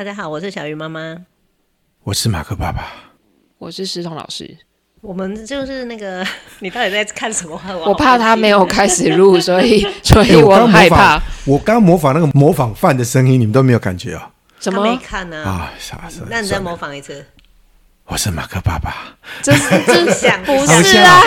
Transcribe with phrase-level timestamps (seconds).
[0.00, 1.14] 大家好，我是小鱼妈妈，
[2.04, 2.86] 我是马克爸爸，
[3.58, 4.56] 我是石彤老师。
[5.02, 6.26] 我们就是那个，
[6.60, 7.60] 你到底在看什么？
[7.68, 11.20] 我，我怕他没有开始录， 所以所以我很害怕。
[11.44, 14.30] 我刚模仿那个模仿犯的声音，你们都没有感觉啊？
[14.58, 15.44] 怎么没看呢？
[15.44, 16.22] 啊，啥事？
[16.30, 17.22] 那你再模仿一次。
[18.06, 21.20] 我是马克爸爸，这是真相，不是啊？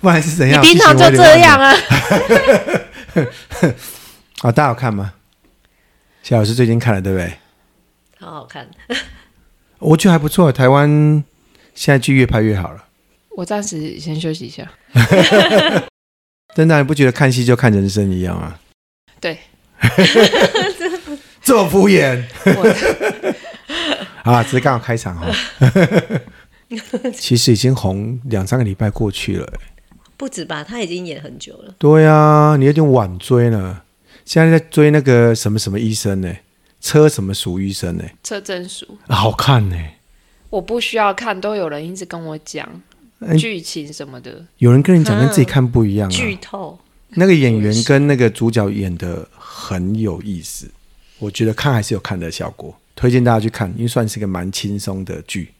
[0.00, 0.60] 不然是怎样？
[0.60, 1.72] 你平常就这样啊？
[4.42, 5.12] 啊，大家有看吗？
[6.24, 7.32] 谢老师最近看了，对不对？
[8.24, 8.66] 好好看，
[9.78, 10.50] 我觉得还不错。
[10.50, 11.22] 台湾
[11.74, 12.84] 现在剧越拍越好了。
[13.36, 14.70] 我暂时先休息一下。
[16.54, 18.58] 真的，你不觉得看戏就看人生一样啊？
[19.20, 19.38] 对，
[21.42, 22.22] 这么敷衍。
[24.22, 25.26] 啊， 只是刚好开场哈。
[27.12, 29.52] 其实已经红两三个礼拜过去了，
[30.16, 30.64] 不止吧？
[30.64, 31.74] 他已经演很久了。
[31.78, 33.84] 对啊，你有点晚追了。
[34.24, 36.34] 现在在追那个什么什么医生呢？
[36.84, 38.04] 车什么属医生呢？
[38.22, 39.76] 车真属，好看呢。
[40.50, 42.68] 我不需要看，都有人一直跟我讲
[43.38, 44.44] 剧情什么的。
[44.58, 46.12] 有人跟你讲，跟自己看不一样啊。
[46.12, 46.78] 剧透。
[47.08, 50.70] 那个演员跟那个主角演的很有意思，
[51.18, 52.78] 我觉得看还是有看的效果。
[52.94, 55.54] 推荐大家去看，因为算是一个蛮轻松的剧，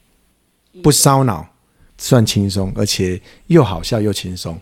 [0.83, 1.47] 不烧脑，
[1.97, 4.61] 算轻松，而且又好笑又轻松。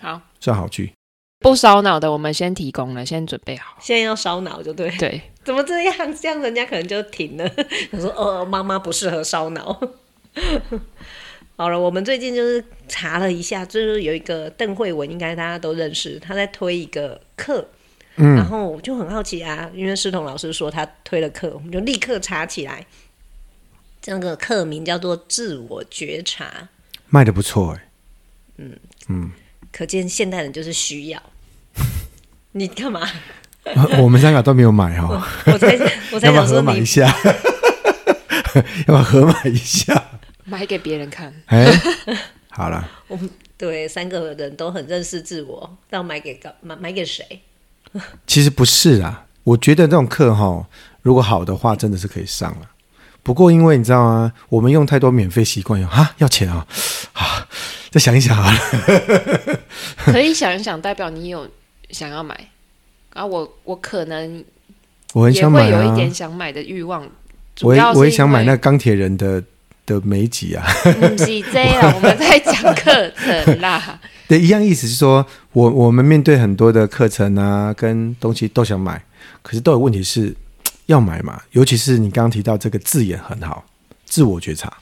[0.00, 0.92] 好，算好剧。
[1.40, 3.76] 不烧脑的，我们先提供了，先准备好。
[3.80, 4.90] 现在要烧脑就对。
[4.98, 6.14] 对，怎么这样？
[6.14, 7.48] 这样人家可能就停了。
[7.90, 9.80] 他说：“哦，妈妈不适合烧脑。
[11.56, 17.66] ”好了，我们最近就是查了一下，就是有一个邓慧文，应该大家都认识，他在推一个课。
[18.16, 22.86] 嗯，然后我就很好奇啊，因为师彤老师说他推了课，我们就立刻查起来。
[24.02, 26.68] 这个课名叫做“自我觉察”，
[27.08, 27.88] 卖的不错哎。
[28.58, 28.78] 嗯嗯。
[29.08, 29.32] 嗯
[29.72, 31.22] 可见现代人就是需要
[32.52, 33.00] 你干嘛？
[34.00, 35.22] 我们三个都没有买哦。
[35.46, 35.78] 我才
[36.12, 37.06] 我才想说买一下，
[38.56, 40.02] 要不要合买一下？
[40.44, 41.32] 买给别人看。
[41.46, 41.66] 哎，
[42.48, 42.88] 好了。
[43.06, 47.42] 我们对三个人都很认识自我，要买给买买给谁？
[48.26, 50.66] 其实不是啊，我觉得这种课哈，
[51.02, 52.70] 如果好的话，真的是可以上了。
[53.22, 54.32] 不过因为你知道吗？
[54.48, 56.66] 我们用太多免费习惯，啊，要钱啊，
[57.12, 57.29] 啊。
[57.90, 58.54] 再想一想啊，
[60.06, 61.48] 可以想一想，代表你有
[61.90, 62.38] 想要买
[63.12, 63.26] 啊。
[63.26, 64.44] 我我可能
[65.12, 67.08] 我很想买，会有一点想买的欲望。
[67.62, 69.42] 我也我也想买那钢铁人的
[69.84, 70.64] 的美集啊。
[70.84, 74.00] 不是这样， 我们在讲课程啦。
[74.28, 79.02] 对，一样意思是说，我我们面对很多的课程啊，跟东西都想买，
[79.42, 80.32] 可是都有问题是
[80.86, 81.42] 要买嘛。
[81.50, 83.64] 尤其是你刚刚提到这个字眼很好，
[84.06, 84.72] 自我觉察。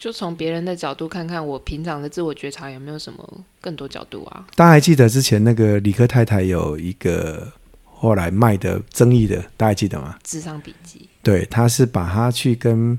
[0.00, 4.46] 就从别人的角度看看，我平常的自我觉察有没有什么更多角度啊？
[4.56, 7.52] 大家还记得之前那个理科太太有一个
[7.84, 10.18] 后来卖的争议的，大家还记得吗？
[10.24, 11.06] 智商笔记。
[11.22, 12.98] 对，他是把他去跟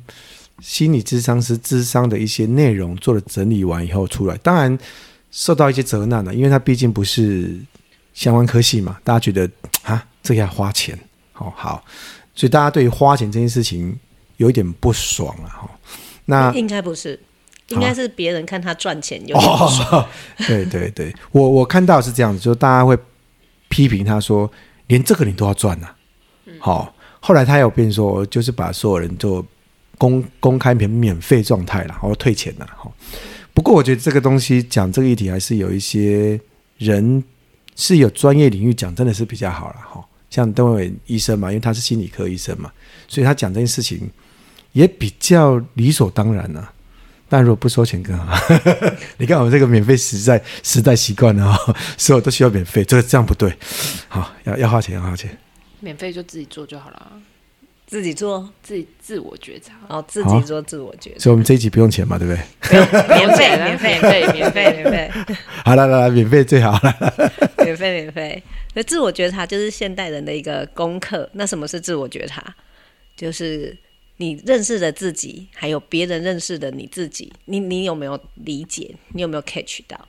[0.59, 4.77] 心理智商师智商的一些内容做了整理完以后出来，当然
[5.31, 7.59] 受到一些责难了，因为他毕竟不是
[8.13, 9.49] 相关科系嘛，大家觉得
[9.81, 10.95] 啊，这个要花钱，
[11.33, 11.83] 好好，
[12.35, 13.97] 所以大家对于花钱这件事情
[14.37, 15.67] 有一点不爽了哈。
[16.31, 17.19] 那应该不是，
[17.67, 20.07] 应该是别人看他赚钱有哦。
[20.47, 22.97] 对对对，我我看到是这样子，就大家会
[23.67, 24.49] 批评他说，
[24.87, 25.95] 连这个你都要赚呐、啊。
[26.59, 29.45] 好、嗯，后来他有变说，就是把所有人都
[29.97, 32.69] 公公开免免费状态了，然后退钱了。
[32.77, 32.93] 好，
[33.53, 36.39] 不过我觉得这个东西讲这个议题，还是有一些
[36.77, 37.21] 人
[37.75, 39.75] 是有专业领域讲，真的是比较好了。
[39.75, 42.71] 哈，像邓惠文医生嘛，因为他是心理科医生嘛，
[43.09, 44.09] 所以他讲这件事情。
[44.73, 46.71] 也比较理所当然啊，
[47.27, 48.37] 但如果不收钱更好。
[49.17, 51.57] 你看我们这个免费时代时代习惯了啊，
[51.97, 53.53] 所有都需要免费，这个这样不对。
[54.07, 55.37] 好，要要花钱，要花钱。
[55.79, 57.11] 免费就自己做就好了，
[57.87, 61.19] 自己做，自己自我觉察，哦，自己做自我觉察。
[61.19, 62.41] 所以我们这一集不用钱嘛，对不对？
[63.07, 65.35] 免费，免费，免费，免费， 免费。
[65.65, 67.31] 好了，来来，免费最好了。
[67.57, 68.43] 免费，免费。
[68.73, 71.29] 那自我觉察就是现代人的一个功课。
[71.33, 72.55] 那什么是自我觉察？
[73.15, 73.77] 就是。
[74.21, 78.95] 你认识的自己，还有别人认识的你自己，你你有没有理解？
[79.15, 80.07] 你有没有 catch 到？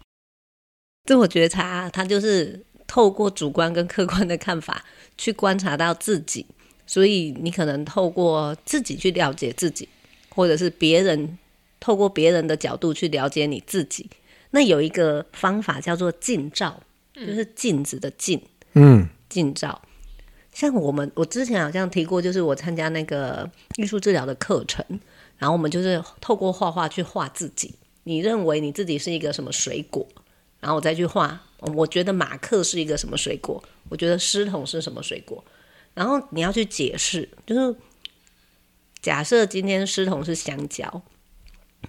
[1.07, 4.85] 自我觉察，它就是透过主观跟客观的看法
[5.17, 6.45] 去观察到自己，
[6.87, 9.89] 所以你可能透过自己去了解自己，
[10.29, 11.39] 或者是别人
[11.81, 14.11] 透过别人的角度去了解你自己。
[14.51, 16.79] 那有一个方法叫做镜照，
[17.15, 18.39] 就是镜子的镜，
[18.75, 19.81] 嗯，镜照。
[20.53, 24.85] 像我们，我之前好像提过，就是我参加那个艺术治疗的课程，
[25.39, 27.75] 然后我们就是透过画画去画自己。
[28.05, 30.07] 你认为你自己是一个什么水果？
[30.61, 31.43] 然后我再去画。
[31.77, 33.63] 我觉得马克是一个什么水果？
[33.89, 35.43] 我觉得师彤是什么水果？
[35.95, 37.77] 然后你要去解释，就是
[39.01, 41.03] 假设今天师彤是香蕉，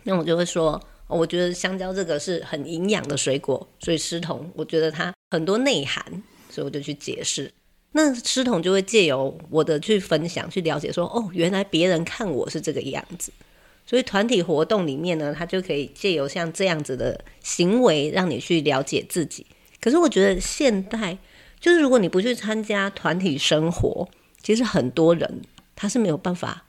[0.04, 6.06] 那我就会说，我觉得香蕉这个是很营养的水果，所以师彤我觉得它很多内涵，
[6.52, 7.52] 所以我就去解释。
[7.94, 13.32] 那师彤就会借由我的去分享，去了解说，哦，原来别人看我是这个样子。
[13.86, 19.46] 所以团体活动里面呢，他就可以借由像这样子的行为，让你去了解自己。
[19.80, 21.18] 可是我觉得现代
[21.60, 24.08] 就是，如果你不去参加团体生活，
[24.42, 25.42] 其实很多人
[25.76, 26.66] 他是没有办法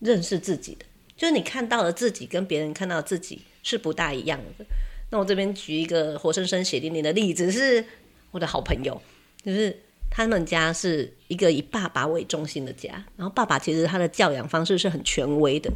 [0.00, 0.84] 认识自己的。
[1.16, 4.64] 就是你看到的自己跟别人看到自己是不大一样的。
[5.10, 7.84] 那我这边举一个活生生血淋淋的例子，是
[8.30, 9.02] 我的好朋友，
[9.42, 9.76] 就是
[10.10, 15.70] 他们家是一个以爸爸为中心的家，然后爸爸其实他的教养方式是很权威的。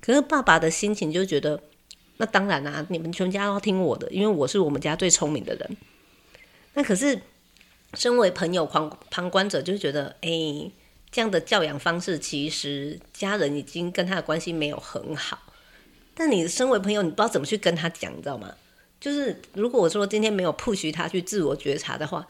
[0.00, 1.60] 可是爸爸的心情就觉得，
[2.18, 5.76] 那当然啦、啊，你们全家都要听我的，因为我是我们家最聪明的人。
[6.74, 7.18] 那可是，
[7.94, 10.70] 身为朋友旁旁观者就觉得，哎、
[11.10, 15.38] 这样的教养方式其实家人已经跟他的关系没有很好。
[16.14, 18.54] 但你身为朋友，你不知道怎么去跟他讲，你知道吗？
[19.00, 22.26] 就是如果我说今天没有 push 他去自我觉察的话，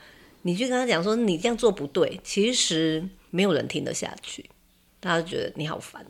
[0.47, 4.49] 你去跟他讲说你这样做不对，其实没有人听得下去，
[5.01, 6.07] 大家就觉得你好烦。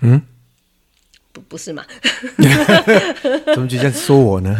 [0.00, 0.20] 嗯。
[1.32, 1.82] 不不是吗？
[3.54, 4.54] 怎么就这样说我呢？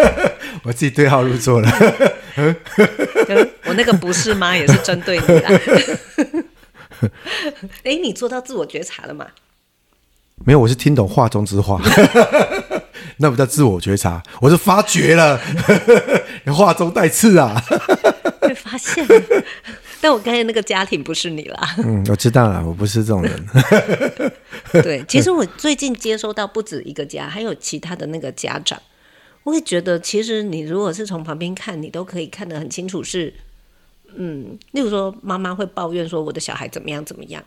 [0.64, 1.70] 我自己对号入座了。
[3.66, 4.56] 我那个不是吗？
[4.56, 6.40] 也是针对你的。
[7.84, 9.28] 哎，你做到自我觉察了吗？
[10.44, 11.80] 没有，我是听懂话中之话。
[13.18, 15.40] 那不叫自我觉察，我是发觉了。
[16.52, 17.62] 话中带刺啊！
[18.46, 19.44] 被发现了。
[20.00, 21.76] 但我刚才那个家庭不是你啦。
[21.78, 23.46] 嗯，我知道了，我不是这种人。
[24.82, 28.80] 对，其实我最近接收到不止一个家，还有其他的那个家长，
[29.42, 33.34] 我会觉得，其实你如果是从旁边看，你都可以看得很清楚是，是
[34.14, 37.44] 嗯，例如说妈妈会抱怨说我的小孩怎么样怎么样，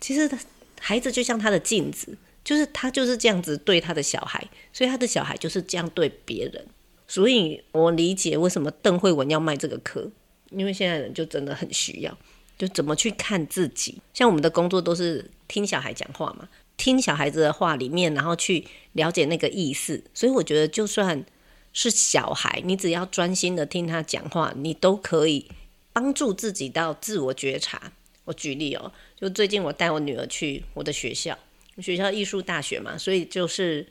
[0.00, 0.30] 其实
[0.78, 6.64] 孩子就像他的镜子，就是他就是这样子对他的小孩，所以他的小孩就是这样对别人，
[7.08, 10.10] 所以我理解为什么邓慧文要卖这个课。
[10.50, 12.18] 因为现在人就真的很需要，
[12.58, 14.00] 就怎么去看自己。
[14.12, 20.02] 像我们的工作都是听小孩讲话嘛，听小孩子的话里面，然后去了解那个意思。
[20.12, 21.24] 所以我觉得，就算
[21.72, 25.50] 是小孩，你只要专心的听他讲话，你都可以
[25.92, 27.92] 帮助自己到自我觉察。
[28.24, 31.36] 我举例哦，就最近我带我女儿去我的学校，
[31.78, 33.86] 学校艺术大学嘛，所以就是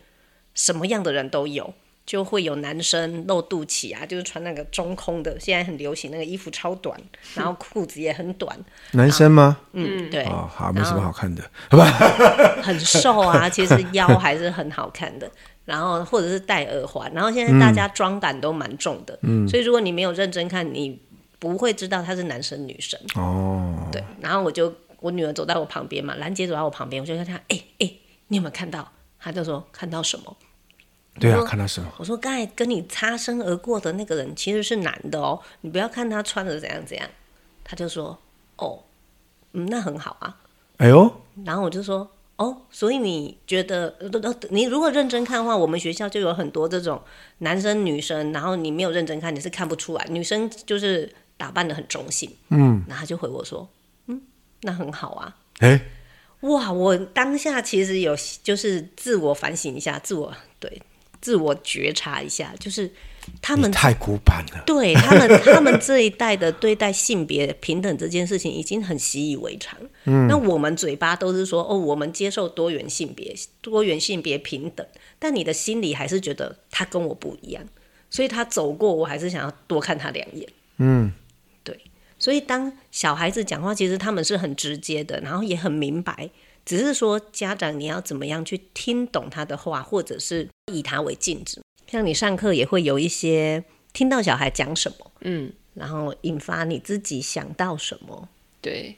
[0.53, 1.73] 什么样的人都有。
[2.09, 6.99] 就会有男生露肚脐啊，就是穿那个中空的，现在很流行那个衣服超短，
[7.35, 8.57] 然后裤子也很短。
[8.93, 9.59] 男生吗？
[9.73, 10.23] 嗯，对。
[10.23, 11.85] 哦，好，没什么好看的，好吧？
[12.65, 15.29] 很瘦啊，其实腰还是很好看的。
[15.65, 20.99] 然后或者是戴耳环，然后现在大家妆感都蛮重的，嗯，所以如果你没有认真看，你
[21.37, 22.99] 不会知道他是男生女生。
[23.13, 24.03] 哦，对。
[24.19, 28.91] 然后我就我女儿走在我旁边嘛，兰姐走在我旁边，我就跟她，哎、欸、哎、欸，你有没有看到？
[29.19, 30.35] 她就说看到什么？
[31.19, 31.91] 对啊，看到什么？
[31.97, 37.09] 我说刚才跟你擦身而过的那个人其实是男的哦，你不要看他穿的怎样怎样。
[37.63, 38.17] 他就说
[38.57, 38.83] ：“哦，
[39.53, 40.37] 嗯，那很好啊。”
[40.77, 43.93] 哎呦，然后我就说：“哦，所以你觉得，
[44.49, 46.99] 你如果认真看的话，我们学校就有很多这种
[47.39, 50.07] 男生女生，然后你没有认真看，你是看不出来。
[50.09, 53.69] 女生就是打扮的很中性，嗯，然后他就回我说
[54.07, 54.19] ：‘嗯，
[54.61, 55.79] 那很好啊。’哎，
[56.39, 60.81] 哇，我当下其实有就是自我反省一下，自我对。”
[61.21, 62.91] 自我觉察一下，就是
[63.41, 64.63] 他们太古板了。
[64.65, 69.77] 对他们， 他们这一代的对待性别平等这件事情已经很习以为常。
[70.05, 74.85] 嗯，那我们嘴巴都是说哦，我们接受多元性别，多元性别平等，
[75.19, 77.63] 但你的心里还是觉得他跟我不一样，
[78.09, 80.47] 所以他走过，我还是想要多看他两眼。
[80.77, 81.11] 嗯，
[81.63, 81.77] 对。
[82.17, 86.29] 所以当小孩子讲话，其实他们是很直接的，然后也很明白。
[86.69, 91.63] 只是说，家长你要怎么样去听懂他的话，或者是以他为镜子。
[91.87, 98.29] 像你上课也会有一些听到小孩讲什么，嗯，然后引发你自己想到什么。
[98.61, 98.95] 对，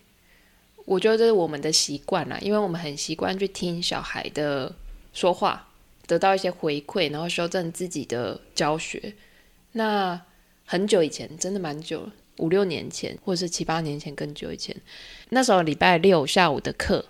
[0.83, 4.75] 我觉得这是我们的习惯啦，因为我们很习惯去听小孩的
[5.13, 5.69] 说话，
[6.05, 9.15] 得到一些回馈，然后修正自己的教学。
[9.71, 10.19] 那
[10.65, 14.75] 很久以前，真的蛮久了，五六年前，或者是七八年前更久以前，
[15.29, 17.05] 那时候礼拜六下午的课。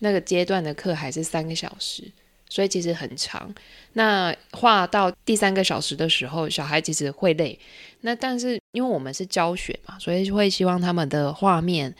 [0.00, 2.04] 那个阶段的课还是三个小时，
[2.48, 3.52] 所以其实很长。
[3.94, 7.58] 那画到第三个小时的时候，小孩其实会累。
[8.02, 11.92] 那但是因为我们是教学嘛，所以会希望他们的画面，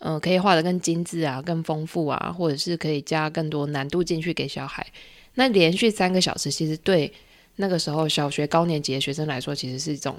[0.00, 4.84] 嗯、可以画得更精致啊，更丰富啊，或者是可以加更多难度进去给小孩。
[5.34, 7.12] 那连续三个小时，其实对
[7.56, 10.16] 那个时候小学高年级的学生来说，其实是一种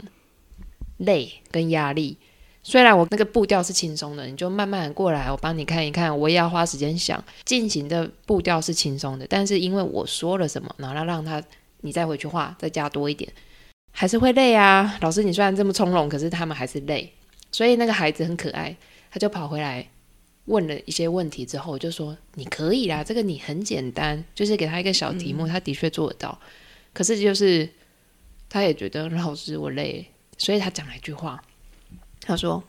[0.97, 2.17] 累跟压力。
[2.67, 11.41] 虽然我那个步调是轻松的，你就慢慢过来，我帮你看一看，我也要花时间想，进行的步调是轻松的，但是因为我说了什么，然后让他
[11.81, 13.31] 你再回去画，再加多一点，
[13.91, 14.97] 还是会累啊。
[15.01, 17.13] 老师，你虽然这么从容，可是他们还是累，
[17.51, 18.75] 所以那个孩子很可爱，
[19.11, 19.87] 他就跑回来。
[20.45, 26.37] 问了一些问题之后，我就说你可以啦，这个你很简单，就是给他一个小题目，他的确做得到。
[26.39, 26.47] 嗯、
[26.93, 27.67] 可是就是
[28.47, 30.05] 他也觉得老师我累，
[30.37, 31.43] 所以他讲了一句话，
[32.25, 32.63] 他说：“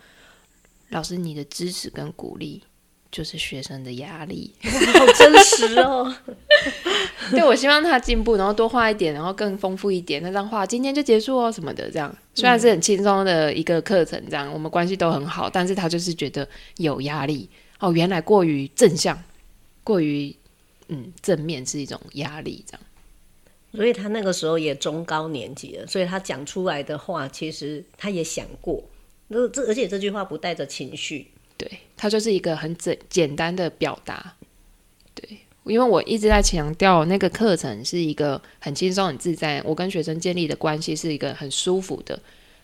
[0.91, 2.63] 老师，你的支持跟鼓励
[3.11, 6.15] 就是学生的压力。”好真实哦。
[7.33, 10.23] 对，我希望他进步，然后多画一点，然后更丰富一点。
[10.23, 12.15] 那张画今天就结束哦，什么的这样。
[12.35, 16.47] 虽然是很轻松的一个课程，这样我们关系都很好，但是他就是觉得
[16.77, 17.49] 有压力。
[17.81, 19.21] 哦，原来过于正向，
[19.83, 20.35] 过于
[20.89, 22.81] 嗯正面是一种压力，这样。
[23.73, 28.83] 所以他那个时候也中高年级了，所以他讲出来的话，其实他也想过。
[29.29, 34.35] 那这而且这句话不带着情绪，对，它就是一个很简简单的表达。
[35.15, 42.21] 对，因为我一直在强调那个课程是一个很轻松、很自在，我跟学生建立的关系是一个很舒服的，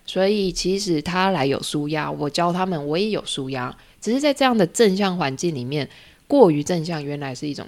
[0.07, 3.77] 所以其实他来有舒压，我教他们我也有舒压。
[4.01, 5.89] 只是在这样的正向环境里面，
[6.27, 7.67] 过于正向原来是一种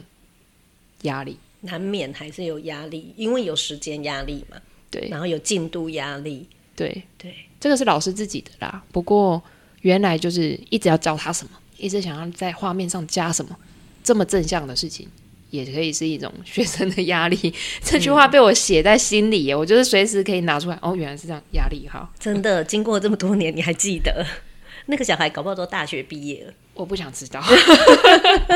[1.02, 4.56] 压力，难免还是有压力，因为有时间压力嘛。
[4.90, 6.48] 对，然后有进度压力。
[6.76, 7.34] 对对，
[7.64, 8.82] 这个是老师自己的啦。
[8.92, 9.42] 不过
[9.80, 13.56] 原来就是一直要教他什么，一直想要在画面上加什么，
[14.02, 15.08] 这么正向的事情，
[15.48, 17.38] 也可以是一种学生的压力。
[17.42, 17.52] 嗯、
[17.82, 20.78] 这句话被我写在心里耶，我就是随时可以拿出来。
[20.82, 22.06] 哦，原来是这样，压力哈。
[22.20, 24.26] 真的，经过这么多年，你还记得？
[24.84, 27.42] 那个小孩搞不好都大学毕业了，我不想知道，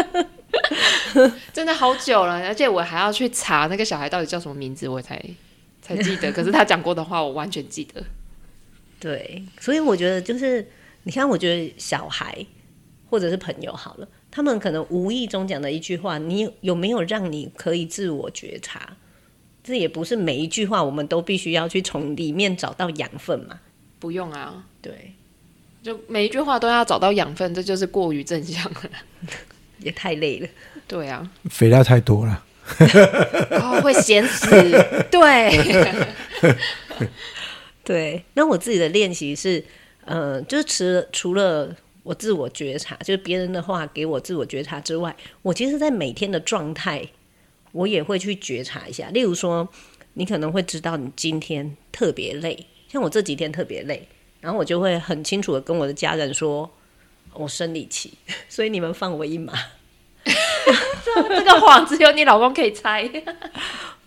[1.55, 5.19] 真的好久了，而且我还要去查那个小孩到底叫什么名字，我才
[5.81, 6.31] 才记得。
[6.31, 8.05] 可是他讲过的话，我完全记得。
[9.00, 10.67] 对，所以我觉得就是，
[11.05, 12.45] 你看，我觉得小孩
[13.09, 18.97] 或者是朋友好了，他们可能无意中讲的一句话，你有没有让你可以自我觉察？
[19.62, 23.61] 这也不是每一句话我们都必须要去从里面找到养分嘛？
[23.99, 25.12] 不用啊，对。
[25.81, 28.90] 就每一句话都要找到养分，这就是过于正向了，
[29.78, 30.49] 也太累了。
[30.88, 32.45] 对啊，肥料太多了，
[33.62, 34.50] 哦，会咸死。
[35.09, 35.50] 对，
[37.88, 38.23] 对。
[38.35, 39.64] 那我自己的练习是，
[40.04, 40.64] 呃，就是
[41.11, 47.09] 除除了我自我觉察，就是别人的话给我自我觉察之外，我其实，在每天的状态，
[47.73, 49.09] 我也会去觉察一下。
[49.09, 49.66] 例如说，
[50.12, 54.07] 你可能会知道你今天特别累，像我这几天特别累。
[54.40, 56.71] 然后我就会很清楚的跟我的家人说，
[57.33, 58.12] 我生理期，
[58.49, 59.52] 所以你们放我一马。
[60.25, 63.11] 这个谎只有你老公可以猜，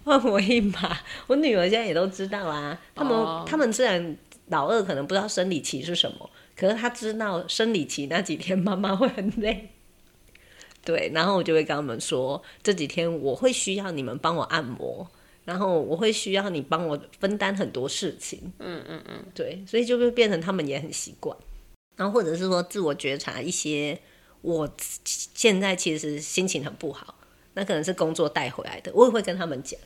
[0.05, 0.97] 放我一马。
[1.27, 2.79] 我女儿现在也都知道啊。
[2.95, 3.47] 他们、oh.
[3.47, 4.17] 他们虽然
[4.47, 9.69] 老二可能不知道生理期是什么，可是他知道生理期那几天妈妈会很累。
[10.83, 15.09] 对，然后我就会跟他们说，这几天我会需要你们帮我按摩。
[15.43, 21.35] 然后我会需要你帮我分担很多事情，嗯嗯嗯，对，所以就会变成他们也很习惯。
[21.95, 23.99] 然后或者是说自我觉察一些，
[24.41, 24.71] 我
[25.03, 27.15] 现在其实心情很不好，
[27.55, 29.79] 那可能是工作带回来的，我也会跟他们讲，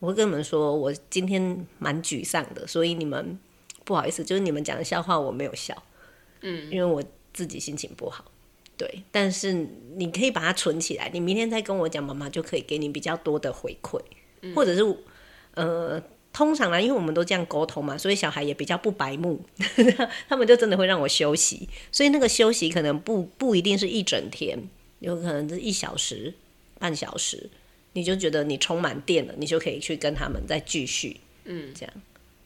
[0.00, 3.38] 我会跟你们说我今天蛮沮丧的，所以你们
[3.84, 5.80] 不好意思，就是你们讲的笑话我没有笑，
[6.40, 7.00] 嗯，因为我
[7.32, 8.24] 自己心情不好，
[8.76, 14.00] 对，但是你可以把它存起来，你明天再跟我讲，妈妈就可以给你比较多的回馈。
[14.54, 14.96] 或者是，
[15.52, 16.02] 呃，
[16.32, 19.38] 通常呢，因为我们都这样沟通嘛，所以小孩也比较不白目，
[20.30, 21.68] 他们就真的会让我休息。
[21.92, 24.58] 所以那个休息可能不不一定是一整天，
[25.00, 26.32] 有可能是一小时、
[26.78, 27.50] 半小时，
[27.92, 31.94] 你就觉得你充满电了，你就可以去跟他们再继续，嗯，这样。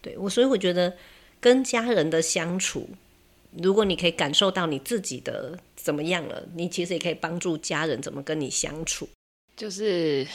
[0.00, 0.94] 对我，所以我觉得
[1.40, 2.88] 跟家人的相处，
[3.62, 9.08] 如果你可以感受到你自己的怎么样了，你其实也可以帮助家人怎么跟你相处，
[9.56, 10.26] 就是。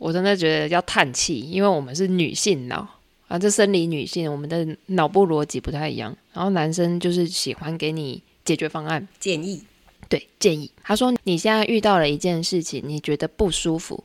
[0.00, 2.88] 我真的觉得要叹气，因为我们是女性脑
[3.28, 6.16] 啊，这生理女性，我们的脑部逻辑不太一样。
[6.32, 9.62] 然后男生就是喜欢给你解决方案、建议，
[10.08, 10.70] 对，建议。
[10.82, 14.02] 他说你现在遇到了一件事情，你觉得不舒服，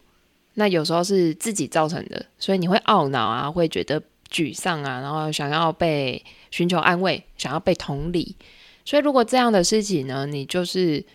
[0.55, 6.21] 那有时候是自己造成的，所以你会懊恼啊，会觉得沮丧啊，然后想要被
[6.51, 8.35] 寻求安慰，想要被同理。
[8.83, 11.05] 所以如果这样的事情呢，你就是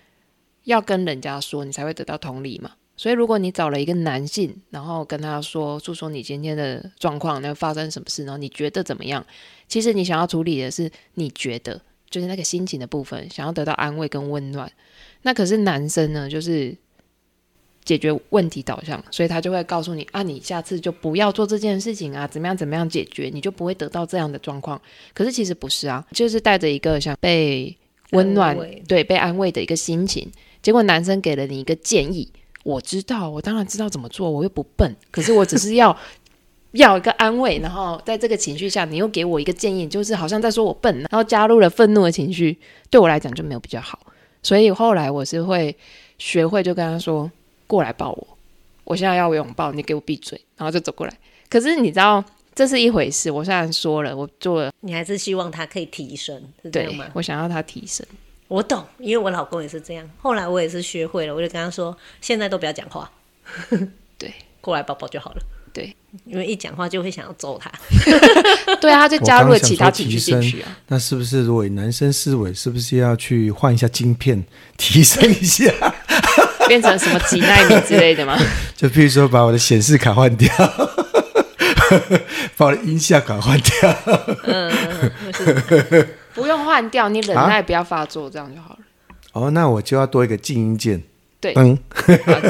[0.64, 2.70] 要跟人家说，你才会得到同理嘛。
[2.96, 9.24] 所以，如果你找了一个男性，然后跟他说诉说你今天的状况，那发生什么事，然后你觉得怎么样？
[9.66, 11.80] 其实你想要处理的是你觉得
[12.10, 14.70] 就是那个心情的部分，想要得到安慰跟温暖。
[15.22, 16.76] 那可是男生呢，就是
[17.90, 24.80] 解决问题导向，所以他就会告诉你啊，你下次就不要做这件事情啊，怎么样怎么样解决，你就不会得到这样的状况。
[25.12, 27.76] 可是其实不是啊，就是带着一个想被
[28.12, 28.56] 温暖，
[28.86, 30.30] 对，被安慰的一个心情。
[30.62, 32.32] 结果男生给了你一个建议，
[32.62, 35.96] 我知道，我当然知道怎么做，我又不笨，可是我只是要
[36.70, 42.56] 要一个安慰，然后在这个情绪下，你又给我一个建议，就是好像在说我笨，然后加入了愤怒的情绪，
[42.88, 43.98] 对我来讲就没有比较好。
[44.44, 45.76] 所以后来我是会
[46.16, 47.30] 学会就跟他说，
[47.70, 48.26] 过来抱我，
[48.82, 51.16] 我现在要拥抱，你给我闭嘴，然后就走过来。
[51.48, 53.30] 可是你知道，这是一回事。
[53.30, 57.06] 我虽然说了，我做了，你还是希望他可以提升，是这样吗？
[57.12, 58.04] 我想要他提升。
[58.48, 60.10] 我懂，因为我老公也是这样。
[60.18, 63.08] 后来我也是学会了，我就跟他说，现在都不要讲话，
[64.18, 65.42] 对， 过来抱抱就好了。
[65.72, 67.70] 对，因为一讲话就会想要揍他。
[68.82, 70.78] 对啊，他就加入了其他情绪进去啊。
[70.88, 74.44] 那是不是如果男生思维，是不是要去换一下晶片，
[74.76, 75.72] 提升一下，
[76.70, 78.38] 变成什么几奈米之类的吗？
[78.76, 80.48] 就譬如说，把我的显示卡换掉，
[82.56, 83.96] 把我的音效卡换掉。
[84.44, 84.72] 嗯，
[86.32, 88.78] 不用换掉，你忍耐不要发作，这样就好了。
[89.32, 91.02] 哦，那我就要多一个静音键。
[91.40, 91.76] 对，嗯，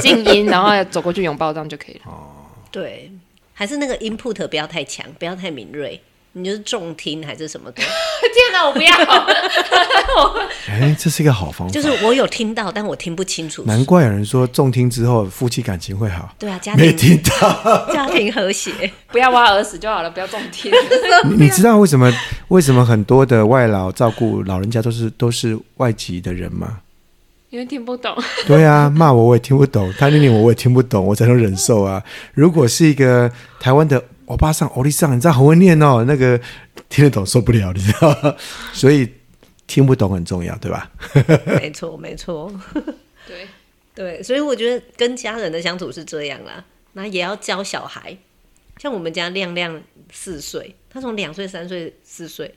[0.03, 2.01] 静音，然后走过去拥抱，这样就可以了。
[2.05, 2.29] 哦。
[2.71, 3.11] 对，
[3.55, 5.99] 还是那个 input 不要太强，不要太敏锐，
[6.33, 7.83] 你就是重听还是什么的？
[7.83, 8.93] 天哪，我不要！
[10.69, 11.73] 哎，这是一个好方法。
[11.73, 13.65] 就是我有听到，但我听不清楚。
[13.67, 16.33] 难怪有人说重听之后夫妻感情会好。
[16.39, 18.71] 对啊，家庭没听到， 家庭和谐，
[19.09, 20.73] 不要挖耳屎就好了，不要重听。
[21.37, 22.13] 你知道为什么
[22.49, 26.79] 为什么很多的外劳照顾老人家都是都是外籍的人吗？
[27.51, 32.01] 因为听不懂，对啊，骂我我也听不懂，他念念我我也听不懂，我才能忍受啊。
[32.33, 36.41] 如果是一个台湾的欧巴桑、欧丽桑，你知道很会念哦，那个
[36.89, 38.37] 听得懂受不了，你知道吗？
[38.73, 39.09] 所以
[39.67, 40.91] 听不懂很重要，对吧？
[41.61, 42.53] 没错， 没错。
[43.27, 43.49] 对
[43.95, 46.65] 对，所以我觉得跟家人的相处是这样啦。
[46.93, 48.17] 那也要教小孩，
[48.79, 49.83] 像我们家亮亮
[50.13, 52.55] 四岁，他从两岁、三岁、四岁，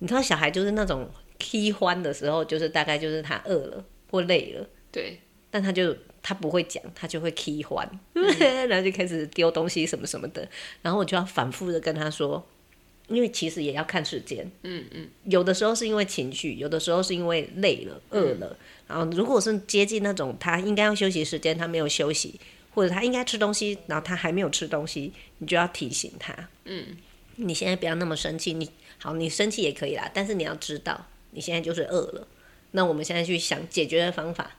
[0.00, 3.84] 你知道小孩就是那种踢欢的时候，就是大概就是他饿了。
[4.10, 5.20] 或累了，对，
[5.52, 8.22] 但他就他不会讲，他就会踢欢，嗯、
[8.68, 10.48] 然后就开始丢东西什么什么的，
[10.82, 12.46] 然后我就要反复的跟他说，
[13.08, 18.56] 因为其实也要看时间，嗯嗯，有的时候是因为情绪，有的时候是因为累了、饿了，嗯、
[18.88, 22.38] 然后如果是接近那种他应该要休息时间，他没有休息，
[22.74, 26.96] 或者他应该吃东西，然后他还没有吃东西，你就要提醒他，嗯，
[27.36, 32.28] 你现在不要那么生气，你好，你生气也可以啦，但是你要知道，你现在就是饿了。
[32.72, 34.58] 那我们现在去想解决的方法，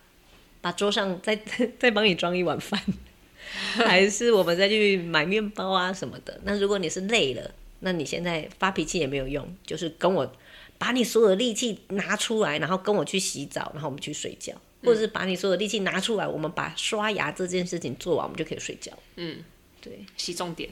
[0.62, 1.38] 把桌上再
[1.80, 2.80] 再 帮你装一碗饭，
[3.86, 6.40] 还是我们再去买面包啊什么的？
[6.44, 10.32] 那如果你是累了，那你现在发脾气也没有用，就是跟我
[10.78, 18.92] 把你所有的力气拿出来，然后跟我去洗澡，然后我们去睡觉，或者是把你所有的力气拿出来，我们把刷牙这件事情做完，我们就可以睡觉。
[19.16, 19.44] 嗯，
[19.82, 20.70] 对，洗重点，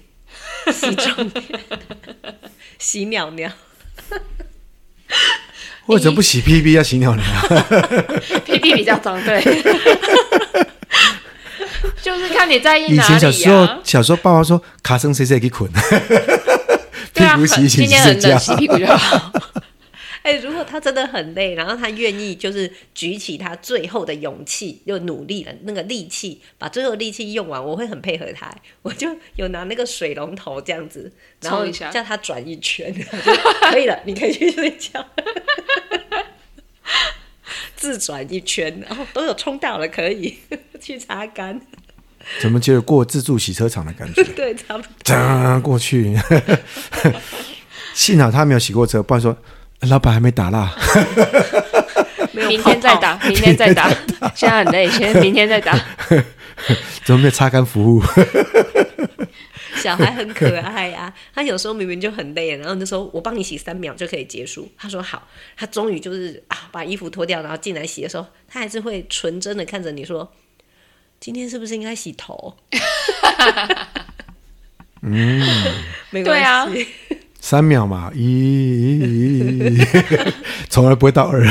[0.71, 1.60] 洗重点，
[2.78, 3.52] 洗鸟鸟。
[5.88, 7.24] 为什么不洗屁屁要洗尿尿？
[8.45, 9.41] 屁屁比较脏，对。
[12.02, 15.69] 就是看你在意哪里、啊、以前小时候，小时候爸爸说卡生谁谁给捆，
[17.13, 19.32] 屁股洗洗今天很冷，洗屁股就好。
[20.21, 28.53] 哎、欸，如果他真的很累，然后他愿意就是举起他最后的勇气，又努力了那个力气，把最后力气用完，我会很配合他。
[28.82, 31.10] 我就有拿那个水龙头这样子，
[31.41, 32.93] 然后叫他转一圈，
[33.71, 35.05] 可以了，你可以去睡觉。
[37.77, 40.38] 自转一圈，然后都有冲到了，可以
[40.82, 41.62] 去擦干。
[42.41, 44.21] 怎么觉得过自助洗车场的感觉？
[44.36, 45.60] 对，差不多。
[45.62, 46.13] 过去，
[47.93, 49.38] 幸好他没有洗过车，不然说。
[49.88, 50.76] 老板还没打啦，
[52.34, 53.89] 明天再打，明天再打。
[54.36, 55.74] 现在很累，先 明天再打。
[57.06, 58.04] 怎么没有擦干服务？
[59.82, 70.30] 小孩很可爱呀、啊，他有时候明明就很累，然后就说：“我帮你洗三秒就可以结束。”他说：“好。”他终于就是啊，把衣服脱掉，然后进来洗的时候，他还是会纯真的看着你说
[71.22, 72.58] ：“今天是不是应该洗头？”
[75.02, 75.42] 嗯，
[76.10, 76.86] 没关系。
[77.49, 79.83] 三秒嘛，咦，
[80.69, 81.43] 从来不会到二，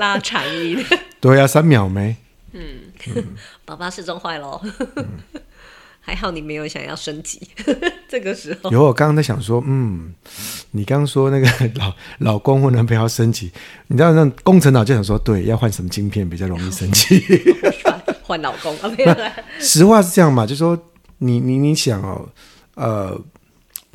[0.00, 0.84] 拉长音。
[1.20, 2.16] 对呀，三秒没。
[2.50, 2.64] 嗯，
[3.64, 4.60] 宝宝始终坏喽。
[6.00, 7.40] 还好你没有想要升级。
[8.08, 10.12] 这个时候，有我刚刚在想说，嗯，
[10.72, 13.52] 你刚刚说那个老老公或男朋友要升级，
[13.86, 17.22] 你知道那工程脑就想说，对，要换什么晶片比较容易升级？
[18.24, 18.90] 换老公啊？
[19.60, 20.76] 实话是这样嘛，就说
[21.18, 22.28] 你你你想哦，
[22.74, 23.20] 呃。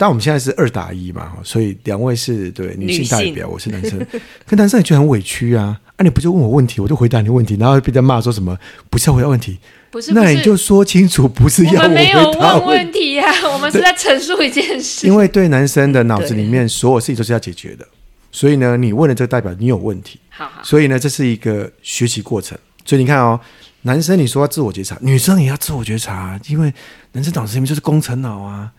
[0.02, 4.04] 但我们现在是二打一嘛，所以两位是对女性代表，我是男生，
[4.48, 5.80] 跟男生也觉得很委屈啊！
[5.96, 8.58] 啊，你不就问我问题，我就回答你问题，然后被人骂说什么
[8.90, 9.60] 不是要回答问题，
[9.92, 15.06] 不是，那你就说清楚，不是要我们没有问问题呀、啊，我们是在陈述一件事。
[15.06, 17.88] 因为对男生的脑子里面，所有事情都是要解决的，
[18.32, 20.20] 所以呢，你问了这个代表你有问题。
[20.32, 20.64] 好好。
[20.64, 22.58] 所以呢，这是一个学习过程。
[22.86, 23.40] 所以你看哦，
[23.84, 26.74] 男生你说要自我觉察，女生也要自我觉察，因为
[27.12, 28.72] 男生脑子里面就是工程脑啊，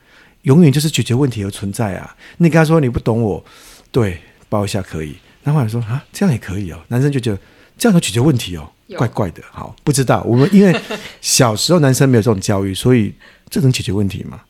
[0.43, 2.17] 永远就是解决问题而存在啊。
[2.39, 3.45] 你跟他说你不懂我，
[3.91, 5.17] 对，抱一下可以。
[5.43, 6.81] 然后后来说啊，这样也可以哦。
[6.89, 7.39] 男生就觉得
[7.77, 9.43] 这样能解决问题哦，怪怪的。
[9.51, 10.81] 好，不知道我们因为
[11.21, 13.13] 小时候男生没有这种教育，所以
[13.51, 14.41] 这能解决问题吗？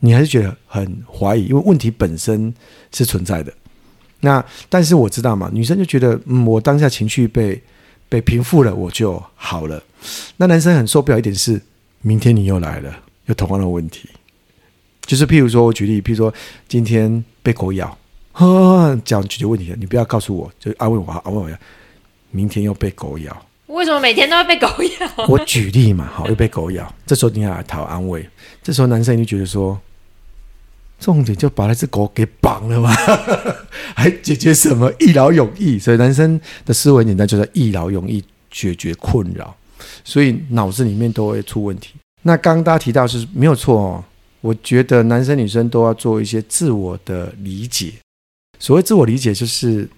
[0.00, 2.52] 你还是觉得很怀疑，因为问题本身
[2.92, 3.52] 是存在的。
[4.18, 7.62] 那但是我知道嘛，女生就觉得，嗯，我当下情绪被
[8.08, 9.80] 被平复了，我就好了。
[10.36, 11.60] 那男生很受不了一点是，
[12.00, 12.92] 明天你又来了，
[13.26, 14.08] 又同样的问题。
[15.06, 16.32] 就是譬如说，我举例，譬如说
[16.68, 17.96] 今天被狗咬，
[18.32, 21.58] 呵呵讲解决问题了，你不要告诉我，就安慰我，安慰我，
[22.30, 23.46] 明天又被狗咬。
[23.66, 25.26] 为什么每天都要被狗咬？
[25.28, 28.28] 我举例嘛，好，又被狗咬，这时候你要来讨安慰，
[28.62, 29.78] 这时候男生就觉得说。
[31.00, 32.88] 重点就把那只狗给绑了嘛，
[33.96, 35.76] 还解决什么一劳永逸？
[35.76, 39.52] 所以男生的思维简单，就是一劳永逸解决困扰，
[40.04, 41.94] 所以脑子里面都会出问题。
[42.22, 44.04] 那刚刚大家提到是没有错哦，
[44.42, 47.94] 我觉得男生女生都要做一些自我的理解。
[48.58, 49.88] 所谓自我理解，就是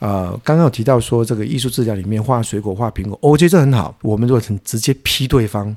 [0.00, 3.96] 呃，刚刚有提到说这个艺术治疗里面画水果、画苹果，哦，我觉得这很好。
[4.02, 5.74] 我们如果很直接批对方，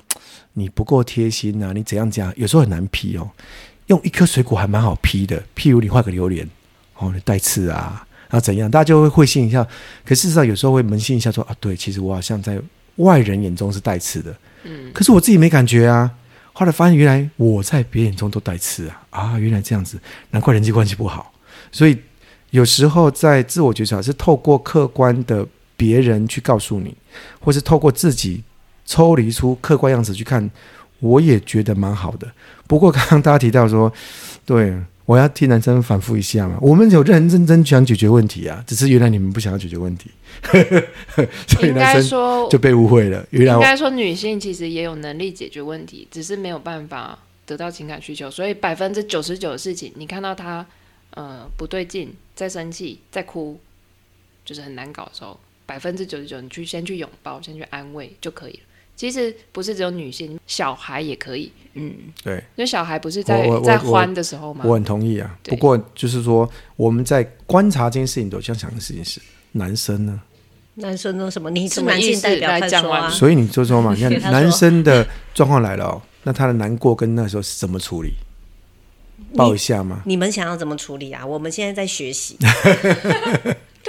[0.54, 3.30] 你不够贴心呐，你怎样讲，有时候很难批哦。
[3.88, 6.48] 用一颗水果还蛮好批的，譬如你画个榴莲，
[6.98, 9.64] 哦，你带刺啊，然后怎样，大家就会会心一笑。
[10.04, 12.60] 可事实上有时候会扪心一下说，说啊，对，其实我好像在
[12.96, 16.12] 外人眼中是带刺的，嗯，可是我自己没感觉啊。
[16.58, 21.34] 后来发现原来我在别人眼中都带刺啊，啊，原来这样子，难怪人际关系不好。
[21.70, 21.98] 所以
[22.52, 26.96] 有时候在自我觉察是透过客观的别人去告诉你，
[27.42, 28.42] 或是透过自己
[28.86, 30.50] 抽离出客观样子去看。
[31.00, 32.32] 我也觉得蛮好的，
[32.68, 33.92] 不过刚刚大家提到说，
[34.46, 34.74] 对，
[35.06, 36.58] 我要替男生反复一下嘛。
[36.62, 40.10] 我们有认认真真想解决问题啊，只是原来你们不想要解决问题，
[41.48, 43.26] 所以男生就被误会了。
[43.30, 48.30] 原来应该说女性其实也有能力解决问题，只是没有办法得到情感需求。
[48.32, 50.66] 所以百分之九十九的事情，你看到他
[51.12, 53.60] 呃不对劲，在生气，在哭，
[54.44, 58.60] 就是很难搞的时候，百分之九十九你去先去拥抱，先去安慰就可以了。
[58.96, 61.52] 其实不是只有女性，小孩也可以。
[61.74, 64.64] 嗯，对，因为小孩不是在在欢的时候吗？
[64.66, 65.38] 我很同意啊。
[65.44, 69.20] 不过就是说，我们在观察这件事情，都想想的事情是
[69.52, 70.22] 男生呢？
[70.76, 71.30] 男生呢？
[71.30, 71.50] 什么？
[71.52, 73.10] 你是男性代表来讲啊？
[73.10, 78.14] 所以你就说嘛， 你看男生的状况来了哦，那他的难过跟那时候是怎么处理？
[79.36, 80.02] 抱一下吗？
[80.06, 81.26] 你们想要怎么处理啊？
[81.26, 82.38] 我们现在在学习。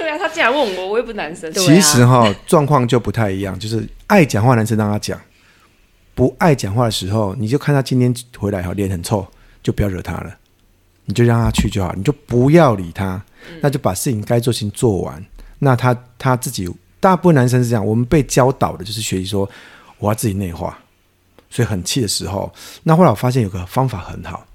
[0.07, 1.51] 对啊，他竟然问我，我也不男生。
[1.51, 3.59] 其实哈、哦，状况就不太一样。
[3.59, 5.19] 就是爱讲话男生让他讲，
[6.15, 9.27] 不爱讲话的时候，你就看他今天回来哈，脸很臭，
[9.61, 10.33] 就不要惹他了，
[11.03, 13.21] 你就让他去就好，你就不要理他，
[13.59, 15.21] 那就把事情该做事情做完。
[15.59, 19.49] 那他他自己，大部分男生是这样，我们被教导的就是学习说
[19.97, 20.79] 我要自己内化，
[21.49, 22.49] 所以很气的时候，
[22.81, 24.47] 那后来我发现有个方法很好，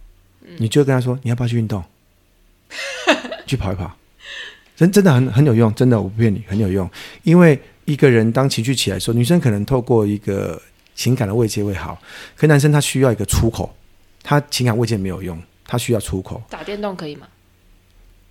[0.57, 1.85] 你就跟他说，你要不要去运动，
[3.45, 3.95] 去跑一跑。
[4.83, 6.91] 真真的很很有用，真的我不骗你，很有用。
[7.23, 10.61] 因为一个人当情绪起来的时候，女生可能透过一个
[10.97, 11.97] 情感的慰藉会好，
[12.37, 13.73] 可男生他需要一个出口，
[14.25, 16.43] 他情感慰藉没有用，他需要出口。
[16.51, 17.29] 打电动可以吗？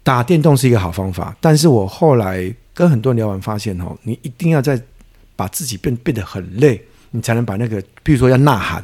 [0.03, 4.81] 打电动是一个好方法，但是我后来跟很多人聊完发现哦，你一定要在
[5.37, 8.83] 把自己变变得很累，你才能把那个，比如说要呐喊，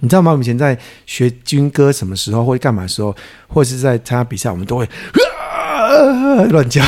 [0.00, 0.32] 你知道吗？
[0.32, 3.16] 我们以前在学军歌什么时候或者干嘛的时候，
[3.48, 4.86] 或者是在参加比赛，我们都会。
[5.86, 6.82] 呃，乱叫，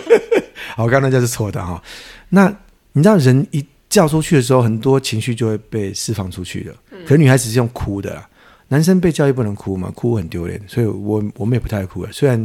[0.76, 1.82] 好，刚刚那叫是错的哈。
[2.30, 2.48] 那
[2.92, 6.74] 你知道，人一叫出去的时候，很多情绪就会被释放出去的。
[7.04, 8.28] 可是女孩子是用哭的啦，
[8.68, 10.60] 男生被教育不能哭嘛，哭很丢脸。
[10.66, 12.12] 所以我我们也不太会哭的。
[12.12, 12.40] 虽然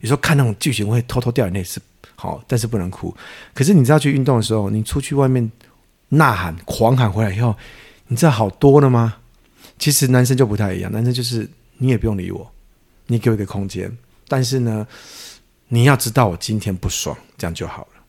[0.00, 1.80] 有时候看那种剧情会偷偷掉眼泪是
[2.14, 3.14] 好，但是不能哭。
[3.54, 5.50] 可是你知道，去运动的时候，你出去外面
[6.10, 7.54] 呐喊、狂喊回来以后，
[8.08, 9.16] 你知道好多了吗？
[9.78, 12.48] 其实男生就不太一样，男生就是你也不用理我，
[13.06, 13.90] 你给我一个空间。
[14.32, 14.86] 但是呢，
[15.68, 18.02] 你要知道我今天不爽，这样就好了。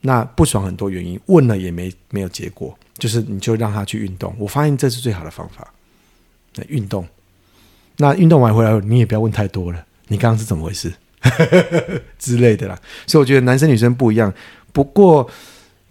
[0.00, 4.34] 那不爽很多原因，问了也没没有结果，就是你就让他去运动。
[4.40, 5.72] 我发现这是最好的方法。
[6.56, 7.06] 那运动，
[7.98, 9.86] 那运动完回来，你也不要问太多了。
[10.08, 10.92] 你刚刚是怎么回事
[12.18, 12.76] 之类的啦。
[13.06, 14.34] 所以我觉得男生女生不一样。
[14.72, 15.30] 不过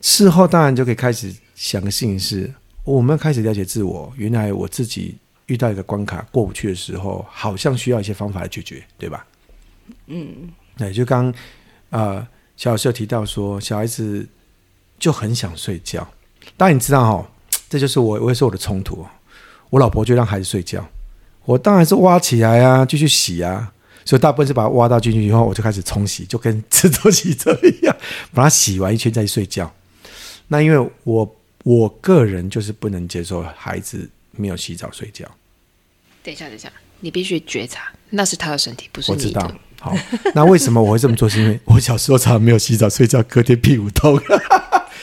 [0.02, 4.12] 事后当然就可以开始想个事情是，我们开始了解自我。
[4.18, 5.16] 原来我自己。
[5.48, 9.26] 遇到一个关卡过不去的时候，好像需要一些方法来解决，对吧？
[10.08, 11.34] 嗯，那就刚
[11.90, 12.26] 呃，
[12.56, 14.28] 小老师有提到说，小孩子
[14.98, 16.08] 就很想睡觉。
[16.56, 17.28] 当然你知道哈、哦，
[17.70, 19.06] 这就是我，我也是我的冲突。
[19.70, 20.88] 我老婆就让孩子睡觉，
[21.46, 23.74] 我当然是挖起来啊，继续洗啊。
[24.06, 27.96] 所以大部分是把它挖到进去以后，我就开始冲洗，就跟自动洗车一样，
[28.34, 29.74] 把它洗完一圈再睡觉。
[30.50, 35.26] 那因为我我个人就是不能接受孩子没有洗澡睡觉。
[36.24, 39.12] 等一下，等一下，你必须觉察，那是他的身体，不是。
[39.12, 39.52] 我知道。
[39.80, 39.93] 好，
[40.34, 41.28] 那为什么我会这么做？
[41.28, 44.17] 是因为我小时候常常没有洗澡睡觉，隔天屁股痛。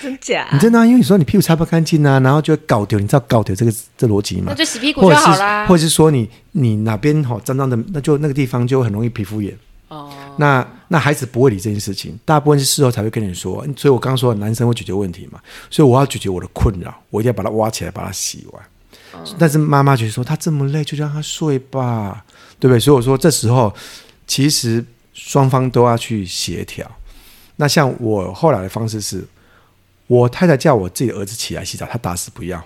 [0.01, 0.49] 真假？
[0.53, 0.87] 你真的、啊？
[0.87, 2.99] 因为你说你屁股擦不干净啊，然后就会搞丢。
[2.99, 4.47] 你知道搞丢这个这逻辑吗？
[4.49, 5.67] 那就洗屁股就好啦。
[5.67, 9.55] 或者是说你你哪边好脏脏的，那就那个地方就很容易皮肤炎。
[9.89, 10.11] 哦。
[10.39, 13.63] 那那孩子不会理这件事情，大部分是事后才会跟你说。
[13.77, 15.39] 所以我刚刚说男生会解决问题嘛，
[15.69, 18.63] 所以我要解决我的困扰，我一定要把它挖起来，把它洗完。
[19.39, 22.25] 但是妈妈就说他这么累，就让他睡吧，
[22.59, 22.81] 对不对？
[22.81, 23.75] 所以我说这时候
[24.27, 26.91] 其实双方都要去协调。
[27.57, 29.27] 那像我后来的方式是，
[30.07, 32.63] 我太太叫我自己的儿子起来洗澡，他打死不要。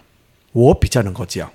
[0.52, 1.50] 我比较能够叫，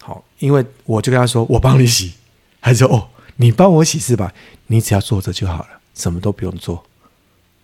[0.00, 2.14] 好，因为我就跟他说：“我帮你洗。”
[2.60, 4.32] 还说：“哦，你帮我洗是吧？
[4.68, 6.84] 你只要坐着就好了，什么都不用做。”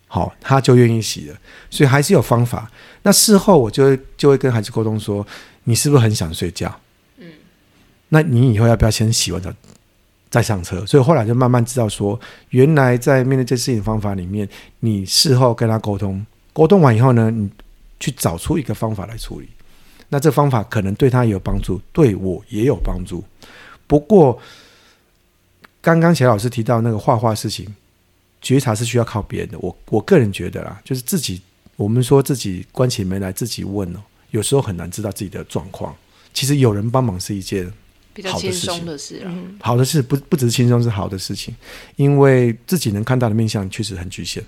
[0.08, 1.36] 好，他就愿意洗了。
[1.70, 2.68] 所以还是有方法。
[3.02, 5.24] 那事后我就会就会跟孩子沟通说
[5.64, 6.74] ：“你是不是很想睡觉？”
[7.18, 7.26] 嗯，
[8.08, 9.52] 那你以后要不要先洗完澡？
[10.30, 14.46] 再上车，所以后来就慢慢知道说，原来在面对这事情的方法里面，
[14.80, 17.48] 你事后跟他沟通，沟通完以后呢，你
[17.98, 19.48] 去找出一个方法来处理。
[20.10, 23.24] 那这方法可能对他也有帮助，对我也有帮助。
[23.86, 24.38] 不过，
[25.80, 27.74] 刚刚钱老师提到那个画画事情，
[28.40, 29.59] 觉察是需要靠别人的。
[29.59, 31.40] 我我个人觉得啦，就是自己，
[31.77, 35.94] 我们说自己关起门来自己问哦，有时候很难知道自己的状况。
[36.33, 37.72] 其实有人帮忙是一件。
[38.14, 41.55] 比较轻松的事啊，好的事不不只是轻松，是好的事情，
[41.94, 44.44] 因为自己能看到的面相确实很局限。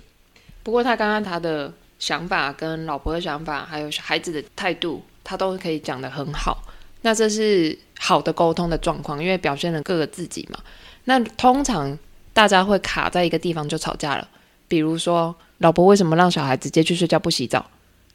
[0.61, 6.67] 不过他刚刚他的想法跟老婆的想法，还有孩子的态度，他都可以讲得很好。
[7.03, 10.59] 那这是好的沟通的状况，因为表现了各个自己嘛。
[11.05, 11.97] 那通常
[12.33, 14.27] 大家会卡在一个地方就吵架了，
[14.67, 17.65] 比如说老婆为什么让小孩直接去睡觉不洗澡？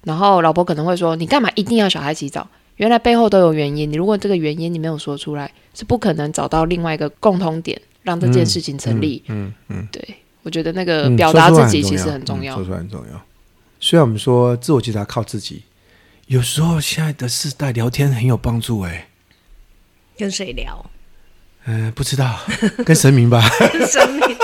[0.02, 9.22] 然后老婆可能会说：“你干嘛一定要小孩洗澡？”原来背后都有原因，你如果这个原因你没有说出来，是不可能找到另外一个共通点，让这件事情成立。
[9.29, 13.20] 嗯嗯，嗯嗯对，我觉得那个表达自己其实很重要，说出来很重要。
[13.81, 15.62] 虽然我们说自我觉察靠自己，
[16.26, 18.83] 有时候现在的世代聊天很有帮助。
[18.83, 19.09] 哎，
[20.16, 20.88] 跟谁聊？
[21.66, 22.38] 嗯、呃，不知道，
[22.85, 23.42] 跟神明吧。
[23.90, 24.37] 神明。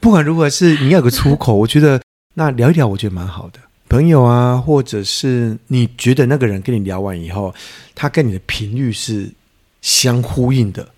[0.00, 2.00] 不管如何是你要有个出口，我觉得
[2.34, 3.58] 那聊一聊，我觉得蛮好的。
[3.88, 7.54] 朋友啊，或者是你觉得那个人跟你聊完以后，
[7.94, 9.30] 他跟你的频率是
[9.80, 10.88] 相呼应的，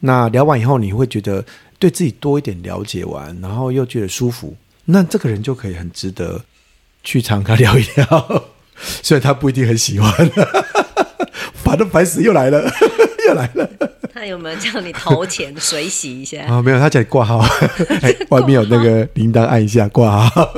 [0.00, 1.44] 那聊完以后你会觉得
[1.78, 6.42] 对自己多一点了解完，然后又觉得舒服，那这个人就可以很值得
[7.04, 8.42] 去常跟他聊一聊，
[9.02, 10.10] 虽然他不一定很喜欢，
[11.54, 12.70] 烦都烦死，又来了，
[13.28, 13.70] 又来了。
[14.12, 16.44] 他有没有叫你投钱水洗一下？
[16.46, 17.38] 啊、 哦，没有，他叫你挂号，
[18.02, 20.48] 哎，外面有那个铃铛，按一下挂号。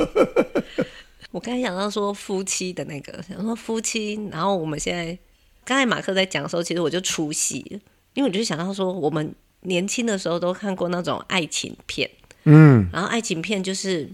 [1.31, 5.17] 我刚才想到说夫妻的那个，想说夫妻，然后我们现在
[5.65, 7.81] 刚才马克在讲的时候，其实我就出戏，
[8.13, 12.09] 因为我就想到说，我们年轻的时候都看过那种爱情片，
[12.43, 14.09] 嗯，然后爱情片就是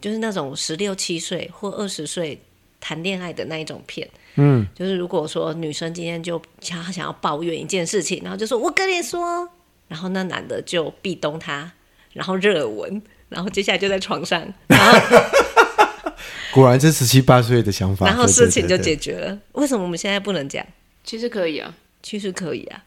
[0.00, 2.40] 就是那种十六七岁或二十岁
[2.84, 9.48] 谈恋爱的那一种片，嗯，就是如果说女生今天就想想要抱怨一件事情，然后就说我跟你说，
[9.88, 11.72] 然后那男的就壁咚她，
[12.12, 14.98] 然后热吻，然后接下来就在床上，然后。
[16.52, 19.20] 果然是十七八岁的想法，然后事情就解决了。
[19.20, 20.64] 对对对对，为什么我们现在不能讲？
[21.02, 22.84] 其实可以啊，其实可以啊。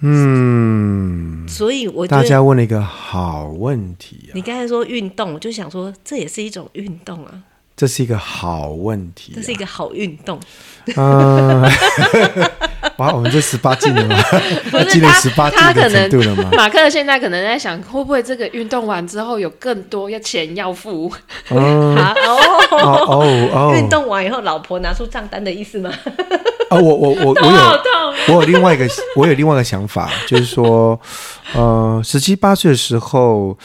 [0.00, 4.34] 嗯，所以我大家问了一个好问题啊。
[4.34, 7.42] 你刚才说运动，我就想说这也是一种运动啊。
[7.80, 10.38] 这是一个好问题，这是一个好运动。
[10.96, 11.62] 嗯，
[12.98, 14.16] 哇，我们这十八进了吗？
[14.90, 16.50] 进了十八进的程度了吗？
[16.58, 21.10] 马克现在可能在想，会不会这个运动完之后有更多要钱要付？
[21.48, 21.96] 哦
[22.76, 25.90] 哦哦，运动完以后，老婆拿出账单的意思吗？
[26.68, 27.80] 啊，我我我我有，
[28.28, 31.00] 我有另外一个，我有另外一个想法，就是说，
[31.54, 33.56] 呃，十七八岁的时候，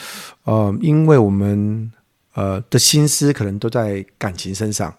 [0.45, 1.91] 呃，因为我们。
[2.35, 4.93] 呃，的心思可能都在感情身上，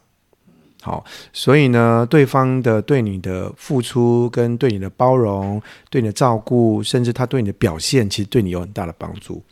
[0.82, 9.42] 好，所以呢，对方的对你的付出跟对你的包容、对你的照顾，甚至他对你的表现，其实对你有很大的帮助。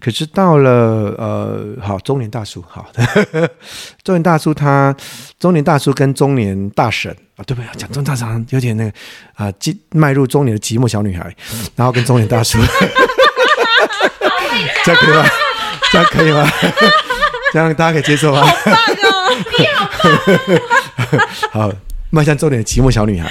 [0.00, 2.90] 可是到了呃，好，中年大叔，好，
[4.02, 4.94] 中年大叔他，
[5.38, 7.68] 中年大叔跟中年大婶啊，对不对？
[7.78, 8.90] 讲中年大婶有点那个
[9.34, 9.54] 啊，迈、呃、
[9.92, 11.34] 迈入中年的寂寞小女孩，
[11.76, 12.58] 然后跟中年大叔，
[14.84, 15.24] 这样可以吗？
[15.92, 16.46] 这样可以吗？
[17.52, 18.42] 这样大家可以接受吗？
[18.42, 19.44] 好棒哦！
[19.58, 19.90] 你好
[21.10, 21.20] 棒！
[21.70, 21.72] 好，
[22.10, 23.30] 迈向重点的寂寞小女孩。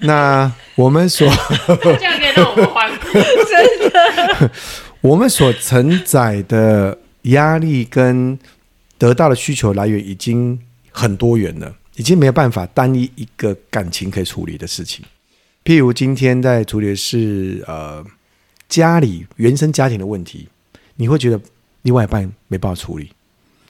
[0.00, 1.26] 那我们所，
[1.66, 4.50] 这样可以让我们欢呼， 真的。
[5.00, 8.38] 我们所承载的压力跟
[8.98, 10.58] 得到的需求来源已经
[10.90, 15.04] 很多元了，已经没有办法单一一个感情可以处理的事情。
[15.64, 18.04] 譬如今天在处理的是呃
[18.68, 20.48] 家里原生家庭的问题，
[20.96, 21.40] 你会觉得
[21.82, 23.10] 另外一半没办法处理，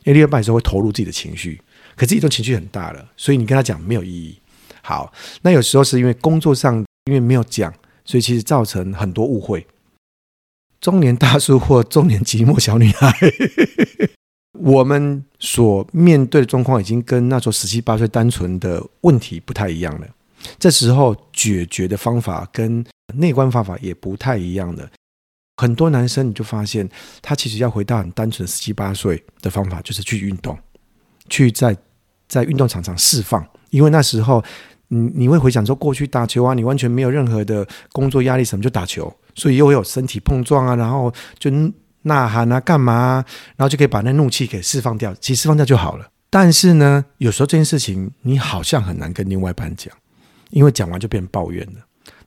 [0.09, 1.61] 因为另一半有时候会投入自己的情绪，
[1.95, 4.41] 可是这种情绪很大了，所以你跟他讲没有意义。
[4.81, 7.71] 好，那有时候是因为工作上因为没有讲，
[8.07, 9.67] 所以其实造成很多误会。
[10.81, 13.13] 中年大叔或中年寂寞小女孩，
[14.59, 20.09] 我们所面对的状况已经跟那时候十七八岁单纯的问题不太一样了。
[20.59, 22.83] 这时候解决的方法跟
[23.15, 24.89] 内观方法也不太一样了。
[25.59, 26.89] 很多男生你就发现，
[27.21, 30.57] 他其实要回到很单纯十七八岁的方法，就是去运动，
[31.29, 31.77] 去在
[32.29, 33.45] 在运动场上释放。
[33.71, 34.43] 因为那时候，
[34.87, 41.51] 你你会回想说，过去打球啊，你完全没有任何的工作压力，什么就打球，所以又有身体碰撞啊，然后就
[42.03, 43.25] 呐喊啊，干嘛啊，
[43.57, 46.09] 然后就可以把那怒气给释放掉，其实释放掉就好了。
[46.31, 49.93] 但是呢，有时候这件事情你好像很难跟另外一半讲。
[50.51, 51.81] 因为讲完就变抱怨了，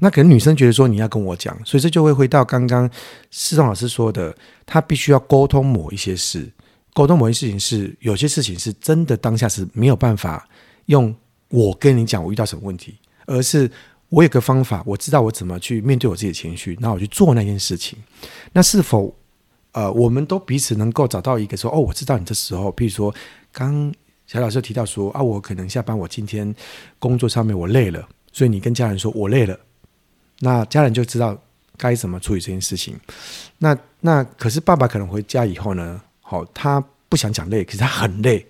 [0.03, 2.89] 那可能女生觉得说你要跟我讲，所以这就会回到刚刚
[3.29, 4.35] 思彤老师说的，
[4.65, 6.51] 他必须要沟通某一些事，
[6.93, 10.49] 沟通某一些事情是有些事情是真的当下是没有办法
[10.87, 11.15] 用
[11.49, 12.95] 我跟你讲我遇到什么问题，
[13.27, 13.69] 而是
[14.09, 17.99] 我有个方法，我知道我怎么去面对我自己的情绪，那我去做那件事情。
[18.51, 19.15] 那是否
[19.73, 23.13] 呃，我们都彼此能够找到一个说哦，我知道你这时候，比如说
[23.51, 23.93] 刚。
[24.27, 26.55] 小老师提到说啊，我可能下班，我今天
[26.99, 29.59] 工作上面我累了，所以你跟家人说我累了，
[30.41, 31.39] 那家人就知道
[31.77, 32.99] 该怎么处理这件事情。
[33.59, 38.45] 那那可是爸爸可能回家以后呢，好，他不想讲累，可是他很累，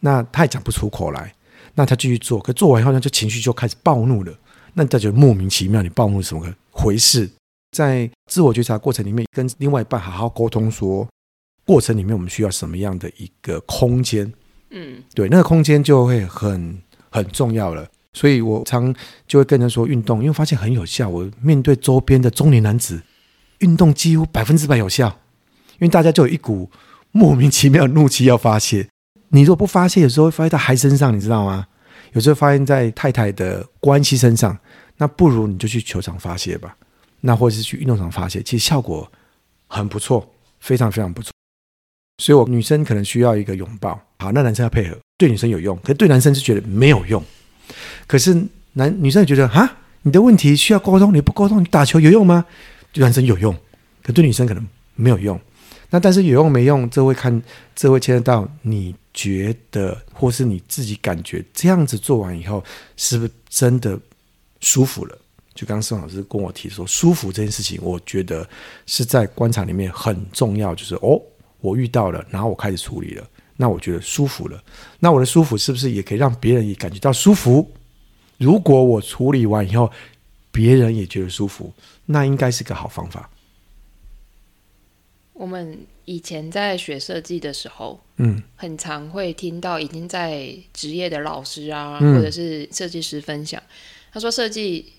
[0.00, 1.34] 那他也讲不出口来，
[1.74, 4.32] 那他继续做，可做完以后呢，就情绪就开始暴怒了，
[4.74, 7.30] 那他就莫名其妙，你暴怒是怎么回事？
[7.72, 11.08] 在自我觉察过程里面，跟另外一半好好沟通说，说
[11.64, 14.32] 过程里面我们需要什么样的一个空间。
[14.70, 17.86] 嗯，对，那个空间就会很很重要了。
[18.16, 18.94] 所以我常
[19.28, 21.06] 就会跟人说运动，因为发现很有效。
[21.06, 23.02] 我面对周边的中年男子，
[23.58, 25.06] 运动几乎百分之百有效，
[25.72, 26.70] 因为大家就有一股
[27.12, 28.88] 莫名其妙的怒气要发泄。
[29.28, 31.66] 你如果不发泄，有时候会发泄在孩子身上，你知道吗？
[32.14, 34.58] 有时候发现在太太的关系身上，
[34.96, 36.74] 那不如你就去球场发泄吧，
[37.20, 39.06] 那或者是去运动场发泄，其实效果
[39.66, 40.26] 很不错，
[40.60, 41.30] 非常非常不错。
[42.22, 47.22] 所以，我女生可能需要一个拥抱，好，那男生要配合，对女生有用，可是对男生是觉得没有用。
[48.06, 52.44] 可是男女生也觉得哈，你的问题需要沟通，你不沟通，你打球有用吗？
[52.92, 53.54] 对男生有用，
[54.02, 55.40] 可对女生可能没有用。
[55.90, 57.42] 那但是有用没用，这会看，
[57.74, 62.62] 这会牵扯到你觉得或是你自己感觉这样子做完以后，
[62.96, 63.98] 是不是真的
[64.60, 65.18] 舒服了？
[65.54, 68.46] 就刚刚宋老师跟我提说，舒服这件事情，我觉得
[68.86, 71.20] 是在观察里面很重要，就是哦。
[71.62, 74.62] 我遇到了，然后我开始处理了，那我觉得舒服了。
[75.00, 77.72] 那我的舒服是不是也可以让别人也感觉到舒服？
[78.38, 79.90] 如果我处理完以后，
[80.50, 81.72] 别人也觉得舒服，
[82.06, 83.30] 那应该是个好方法。
[85.32, 93.62] 我们以前在学设计的时候，嗯，很常会听到已经在职业的老师啊，嗯、或者是设计师分享，
[94.12, 94.92] 他说设计。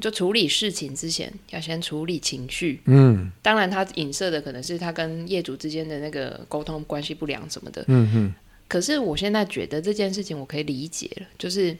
[0.00, 2.80] 就处理事情之前，要先处理情绪。
[2.86, 7.84] 嗯，当然，他影射的可能是他跟业主之间的那个沟通关系不良什么的。
[7.88, 8.34] 嗯哼。
[8.66, 11.76] 可是我现在觉得这件事情我可以理解了，就是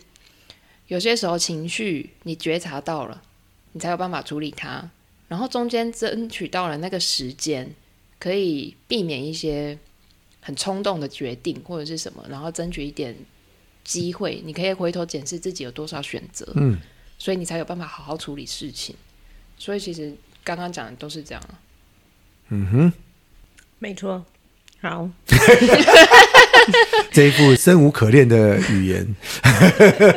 [0.89, 3.23] 有些时候情绪你觉察到了，
[3.73, 4.91] 你才有办法处理它。
[5.29, 7.73] 然后中间争取到了那个时间，
[8.19, 9.79] 可以避免一些
[10.41, 13.17] 很冲动的决定或者是什么，然后争取一点
[13.85, 16.53] 机会，你可以回头检视自己有多少选择。
[16.57, 16.77] 嗯。
[17.21, 18.97] 所以你才有办法好好处理事情。
[19.57, 21.43] 所以其实刚刚讲的都是这样。
[22.49, 22.93] 嗯哼，
[23.79, 24.25] 没错。
[24.81, 25.09] 好，
[27.13, 29.15] 这一副生无可恋的语言。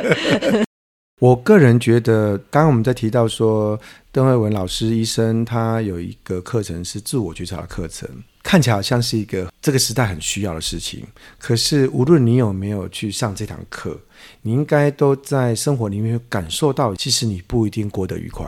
[1.20, 3.78] 我个人觉得，刚刚我们在提到说，
[4.10, 8.08] 邓惠文老师医生他有一个课程是自我觉察的课程。
[8.44, 11.02] 看起来好像是一个这个时代很需要的事情，
[11.38, 13.98] 可是无论你有没有去上这堂课，
[14.42, 18.46] 你应该都在生活里面感受到，其实你不一定过得愉快。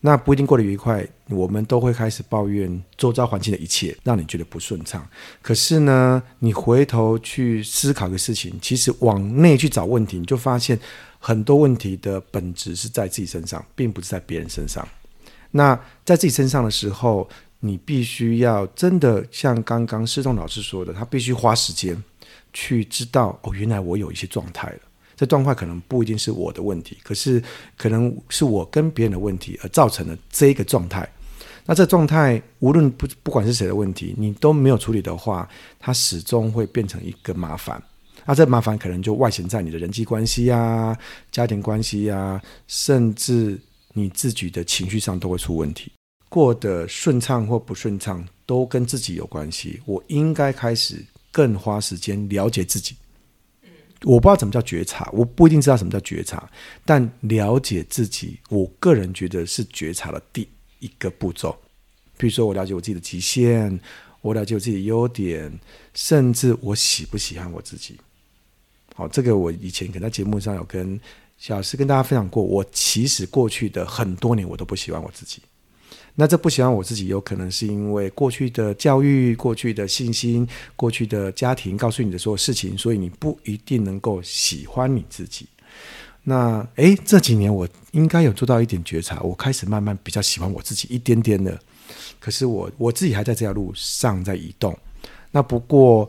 [0.00, 5.06] 那不一定过得愉快，我们都会开始抱怨周遭环境的一切，让你觉得不顺畅。
[5.40, 10.78] 可是呢，你回头去思考个事情，其实往内去找问题，你就发现
[11.18, 14.86] 很多问题的本质是在自己身上，并不是在别人身上。
[15.50, 15.74] 那
[16.04, 17.26] 在自己身上的时候，
[17.66, 21.96] 你必须要真的像刚刚思彤老师说的，他必须花时间
[22.52, 24.80] 去知道哦，原来我有一些状态了。
[25.16, 27.42] 这状态可能不一定是我的问题，可是
[27.78, 31.08] 可能是我跟别人的问题而造成了这个状态。
[31.64, 35.48] 那这状态无论不不管是谁的问题，你都没有处理的话，
[35.80, 37.82] 它始终会变成一个麻烦。
[38.26, 40.94] 那这麻烦可能就外显在你的人际关系啊、
[41.32, 42.38] 家庭关系啊，
[42.68, 43.58] 甚至
[43.94, 45.90] 你自己的情绪上都会出问题。
[46.34, 49.80] 过得顺畅或不顺畅，都跟自己有关系。
[49.84, 52.96] 我应该开始更花时间了解自己。
[54.02, 56.50] 我不知道怎么叫觉察，我不一定知道什么叫觉察，
[56.84, 60.48] 但了解自己，我个人觉得是觉察的第
[60.80, 61.56] 一个步骤。
[62.16, 63.78] 比如说，我了解我自己的极限，
[64.20, 65.56] 我了解我自己的优点，
[65.94, 67.96] 甚至我喜不喜欢我自己。
[68.96, 71.00] 好，这个我以前可能在节目上有跟
[71.38, 72.42] 小师跟大家分享过。
[72.42, 75.40] 我其实过去的很多年，我都不喜欢我自己。
[76.16, 80.46] 那这不喜欢我自己，有可能是因为过去的教育、过去的信心、
[80.76, 85.48] 过去的家庭告诉你的所有事情，所以你不一定能够喜欢你自己。
[86.22, 91.60] 那诶，这几年我应该有做到一点觉察，我开始慢慢比较喜欢我自己一点点的。
[92.20, 94.78] 可是我我自己还在这条路上在移动。
[95.32, 96.08] 那不过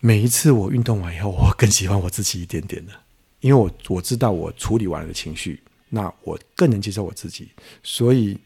[0.00, 2.92] 每一次我运动完以后，我更喜欢我自己一点点的，
[3.40, 7.50] 因为我我知道我处理完了的情绪，那我更能接受我自己，
[7.82, 8.38] 所以。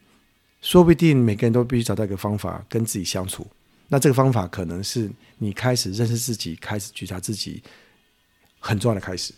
[0.61, 3.47] 说不定每个人都必须找到一个方法跟自己相处。
[3.89, 7.63] 那这个方法可能是你开始认识自己、开始觉察自己
[8.59, 9.35] 很重要的开始。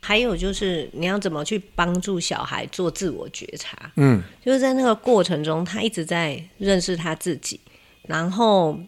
[0.00, 3.90] 还有就是你要怎么去帮助小孩做自我觉察？
[3.96, 7.58] 嗯，就是在那个过程中，他一直在认识他自己，
[8.02, 8.78] 然后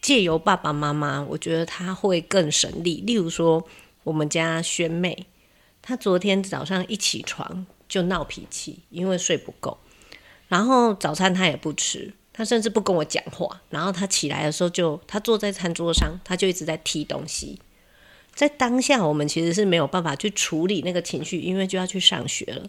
[0.00, 3.00] 借由爸爸妈妈，我觉得他会更省力。
[3.04, 3.66] 例如说，
[4.04, 5.26] 我们家萱妹，
[5.80, 9.76] 她昨天早上一起床就闹脾气，因为睡不够。
[10.52, 13.62] 然后早餐他也不吃，他甚至不跟我讲话。
[13.70, 17.58] 然后他起来的时候就，他坐在餐桌上，他就一直在踢东西。
[18.34, 22.68] 在当下，我们其实是没有办法去处理那个情绪，因为就要去上学了。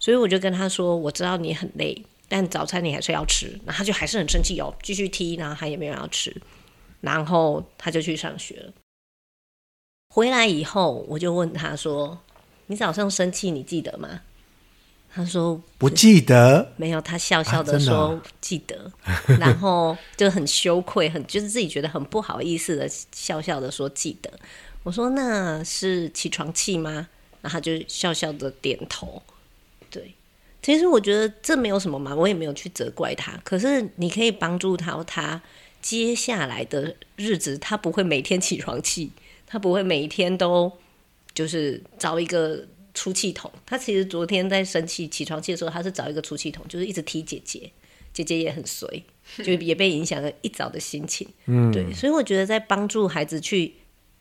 [0.00, 6.34] 所以我就跟他说：“我知道你很累，但早餐你还是要吃。”然后他就还是很生气哦，继续踢，然后他也没有要吃。
[7.00, 8.72] 然后他就去上学了。
[10.12, 12.18] 回来以后，我就问他说
[12.66, 14.22] ：“你早上生气，你记得吗？”
[15.12, 17.00] 他说不记得，没有。
[17.00, 18.90] 他笑笑的说、啊、记得，
[19.40, 24.30] 然后就很羞愧，很就是自己觉得很不好意思的笑笑的说记得。
[24.84, 27.08] 我说那是起床气吗？
[27.40, 29.20] 然后他就笑笑的点头。
[29.90, 30.14] 对，
[30.62, 33.32] 其实我觉得这没有什么嘛，我也没有去责怪他。
[33.42, 35.42] 可是你可以帮助他，他
[35.82, 39.10] 接下来的日子他不会每天起床气，
[39.44, 40.70] 他不会每一天都
[41.34, 42.64] 就是找一个。
[43.00, 47.72] 出气筒，他其实昨天在生气、起床气的时候，他是找一个出气筒，就是一直踢姐姐，
[48.12, 49.02] 姐姐也很随，
[49.42, 51.26] 就也被影响了一早的心情。
[51.46, 53.72] 嗯，对，所以我觉得在帮助孩子去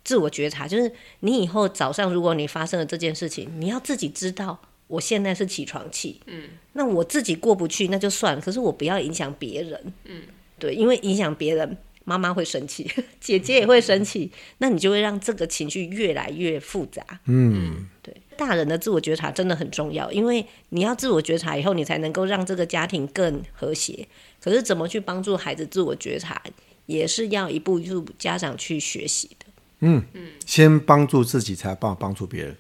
[0.05, 4.57] 自我觉察，就是你以后早上如果你发生了这件事情，你要自己知道，
[4.87, 10.21] 我现在是起床气，嗯，那我自己过不去那就算了，可是我不要影响别人，嗯，
[10.57, 17.98] 对，因为影响别人，妈妈会生气， 姐姐也会生气，那你就会让这个情绪越来越复杂，嗯，对。
[18.39, 24.07] 大人的自我觉察真的很重要，因为你要自我觉察以后，你才能够让这个家庭更和谐。
[24.39, 26.41] 可是怎么去帮助孩子自我觉察，
[26.85, 29.45] 也是要一步一步家长去学习的。
[29.81, 32.55] 嗯嗯，先帮助自己，才帮帮助别人。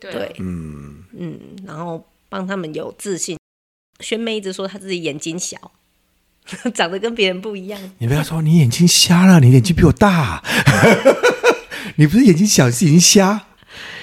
[0.00, 3.38] 对，嗯嗯，然后帮他们有自信。
[4.00, 5.56] 萱妹一直说她自己眼睛小，
[6.74, 7.80] 长得跟别人不一样。
[7.98, 10.42] 你不要说你眼睛瞎了，你眼睛比我大。
[11.96, 13.46] 你不是眼睛小，是眼睛瞎。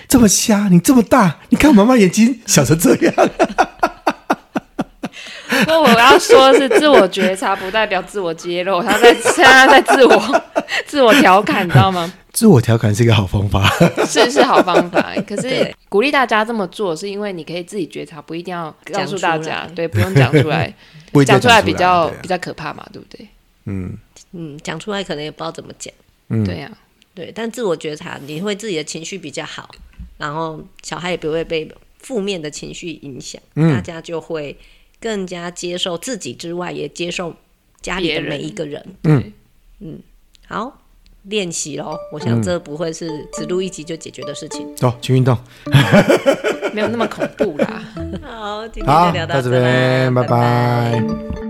[0.07, 3.13] 这么瞎，你这么大，你看妈妈眼睛小成这样。
[5.65, 10.43] 那我要说的是，自我觉察不代表自我揭露，他在现在在自我
[10.85, 12.13] 自我调侃，你知道吗？
[12.31, 13.67] 自我调侃是一个好方法，
[14.05, 15.13] 是是好方法。
[15.27, 20.71] 可是鼓励大家这么做，是因为你可以自己觉察，不一定要告诉大家，对，不用讲出来，
[21.25, 23.27] 讲出来比较比较可怕嘛，对不对？
[23.65, 23.97] 嗯。
[24.33, 25.91] 嗯，讲出来可能也不知道怎么讲，
[26.29, 26.69] 嗯，对呀，
[27.17, 27.31] 对。
[27.33, 29.67] 但自我觉察，你会自己的情绪比较好。
[30.19, 34.55] 然后小孩也不会被负面的情绪影响，嗯，大家就会
[34.99, 37.35] 更加接受自己之外，也接受
[37.81, 38.83] 家里的每一个人。
[39.03, 39.33] 嗯
[39.79, 39.99] 嗯，
[40.47, 40.81] 好，
[41.23, 41.97] 练习喽。
[42.11, 44.67] 我想这不会是只录一集就解决的事情。
[44.75, 45.37] 走，去运动，
[46.73, 47.83] 没有那么恐怖啦。
[48.23, 50.27] 好，今天就聊到这边，拜拜。
[50.27, 51.46] 拜拜。